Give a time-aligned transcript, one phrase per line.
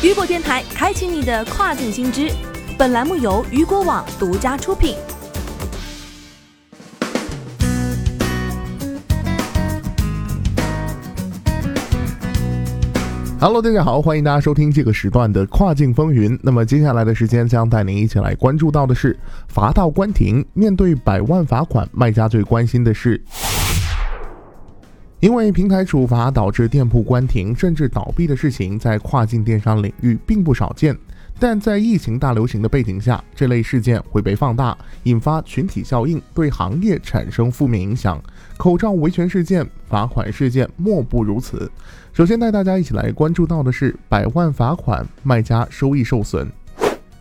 [0.00, 2.30] 雨果电台开启你的跨境新知。
[2.78, 4.94] 本栏目由雨果网独家出品。
[13.40, 16.38] Hello，大家好，欢迎大家收听这个时段的跨境风云。
[16.44, 19.18] 那么接下来的时间将带您一起来关注到的是，
[19.48, 23.20] 罚到关停，面对百万罚款，卖家最关心的是。
[25.20, 30.96] 因为平台处罚导致店铺关停甚至倒闭的事情，在跨境电商领域并不少见。
[31.40, 38.20] 但在疫情大流行的背景下，这类事件会被放大，引发群体效应，对行业产生负面影响。
[38.56, 41.70] 口罩维权事件、罚款事件莫不如此。
[42.12, 46.48] 首先带大家一起来关注到的是百万罚款，卖家收益受损。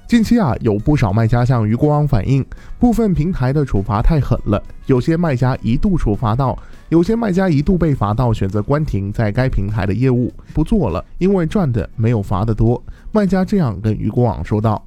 [0.08, 2.46] 近期啊，有不少卖家向鱼国网反映，
[2.80, 6.58] 部分平台的处罚太狠了，有些卖家一度处罚到，
[6.88, 12.82] 有些卖家一度被罚到选择关停在该平台的业务不做了，因为赚的没有罚的多。
[13.12, 14.82] 卖家这样跟鱼国网说道。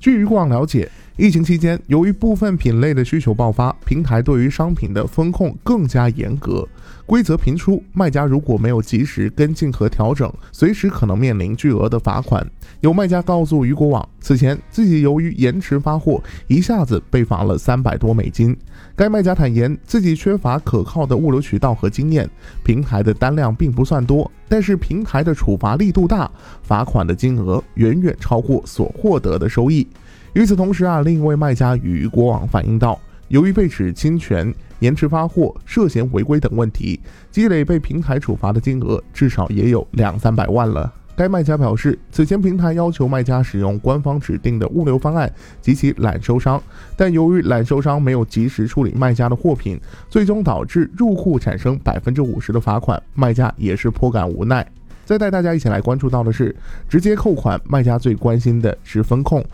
[0.00, 6.64] 据鱼广了解，疫情期间，由于部分品类的需求爆发，平台对于商品的风控更加严格，
[7.04, 12.48] 规则频出，卖家如果没有及时跟进和调整，随时可能面临巨额的罚款。
[12.80, 18.56] 有卖家告诉鱼果网，此前自己由于延迟发货，一下子被罚了三百多美金。
[18.94, 22.30] 该卖家坦言，自己缺乏可靠的物流渠道和经验，
[22.62, 26.30] 平台的单量并不算多，但是平台的处罚力度大，
[26.62, 29.87] 罚款的金额远远超过所获得的收益。
[30.34, 37.00] 与此同时啊，另一位卖家与国网反映到，由于被指侵权、延迟发货、涉嫌违规等问题，
[37.30, 40.92] 积累被平台处罚的金额至少也有两三百万了。
[41.16, 45.28] 该卖家表示，此前平台要求卖家使用官方指定的物流方案
[45.60, 46.62] 及其揽收商，
[46.94, 54.64] 但由于揽收商没有及时处理卖家的货品，最终导致入库产生百分之五十的罚款，卖家也是颇感无奈。
[55.04, 56.54] 再带大家一起来关注到的是，
[56.88, 59.44] 直接扣款，卖家最关心的是风控。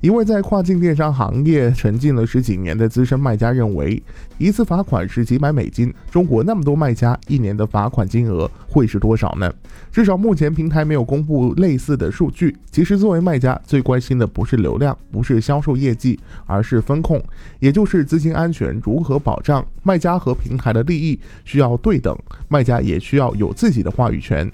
[0.00, 4.00] 一位在跨境电商行业沉浸了十几年的资深卖家认为，
[4.38, 5.92] 一次罚款是几百美金。
[6.08, 9.52] 中国那么多卖家，一年的罚款金额会是多少呢？
[9.90, 12.56] 至少目前平台没有公布类似的数据。
[12.70, 16.16] 其实，作为卖家，最关心的不是流量，不是销售业绩，
[16.46, 17.20] 而是风控，
[17.58, 19.66] 也就是资金安全如何保障。
[19.82, 22.16] 卖家和平台的利益需要对等，
[22.46, 24.48] 卖家也需要有自己的话语权。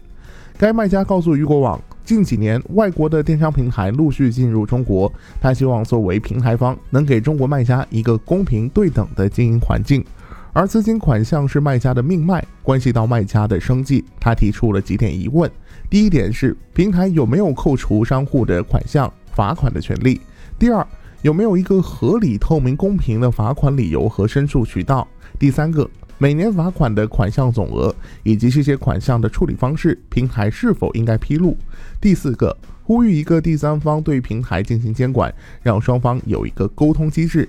[0.57, 1.79] 该卖家告诉雨果网。
[2.05, 5.11] 近几年，外国的电商平台陆续进入中国。
[5.41, 10.05] 他希望作为平台方，能给中国卖家一个公平对等的经营环境。
[10.53, 14.05] 而资金款项是卖家的命脉，关系到卖家的生计。
[14.21, 15.51] 他提出了几点疑问：
[15.89, 20.21] 第一点是，平台有没有扣除商户的款项、罚款的权利？
[20.59, 20.87] 第二，
[21.23, 25.09] 有没有一个合理、透明、公平的罚款理由和申诉渠道？
[25.39, 25.89] 第三个。
[26.19, 31.57] 每年罚款的款项总额以及这些款项的处理方式，平台是否应该披露？
[32.01, 37.49] 第四个，呼吁一个第三方对平台进行监管，让双方有一个沟通机制。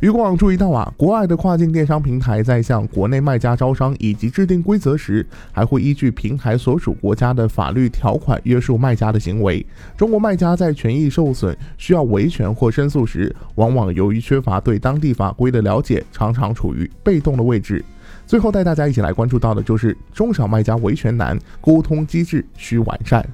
[0.00, 9.64] 余国网注意到啊，国外的跨境电商平台在向国内卖家招商以及制定规则时，还会依据平台所属国家的法律条款约束卖家的行为。
[9.96, 17.82] 中国卖家在权益受损需要维权或申诉时，往往由于缺乏对当地法规的了解，常常处于被动的位置。
[18.26, 23.24] 最后带大家一起来关注到的就是中小卖家维权难，沟通机制需完善。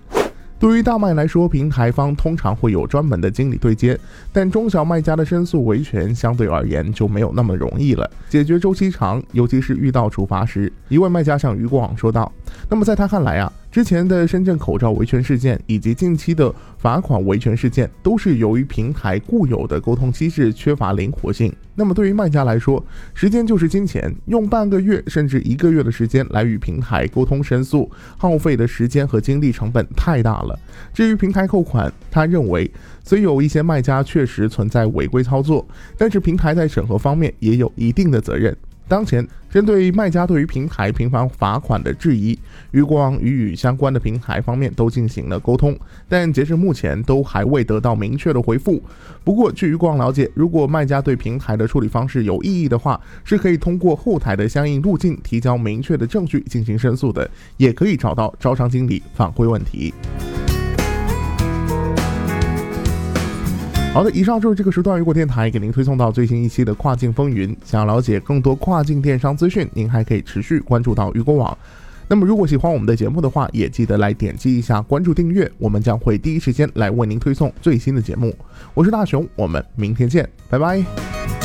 [0.58, 3.98] 对于大卖来说，平台方通常会有专门的经理对接，
[4.30, 10.70] 但中小卖家的申诉维权相对而言就没有那么容易了，解决周期长，尤其是遇到处罚时。
[10.88, 12.30] 一位卖家向余国网说道
[12.68, 21.54] ：“那么在他看来啊。”之前的深圳口罩维权事件，以及近期的罚款维权事件，都是由于平台固有的沟通机制缺乏灵活性。
[21.76, 27.88] 那么对于卖家来说，时间就是金钱，用半个月甚至一个月的时间来与平台沟通申诉，
[28.18, 30.58] 耗费的时间和精力成本太大了。
[30.92, 32.68] 至于平台扣款，他认为
[33.04, 35.64] 虽有一些卖家确实存在违规操作，
[35.96, 38.54] 但是平台在审核方面也有一定的责任。
[38.90, 42.36] 当前，针对卖家对于平台频繁罚款的质疑，
[42.72, 45.78] 余光与与相关的平台方面都进行了沟通，
[46.08, 48.82] 但截至目前都还未得到明确的回复。
[49.22, 59.94] 不过，据余光了解，如果卖家对平台的处理方式有异议的话，是可以通过后台的相应路径提交明确的证据进行申诉的，也可以找到招商经理反馈问题。
[63.92, 67.54] 好的，以上就是这个时段雨果电台给您推送到最新一期的跨境风云。
[67.64, 71.56] 想要了解更多跨境电商资讯，您还可以持续关注到雨果网。
[72.06, 78.34] 那么，如果喜欢我们的节目的话，也记得来点击一下关注订阅，我们将会第一时间来为您推送最新的节目。
[78.74, 81.39] 我是大熊，我们明天见，拜拜。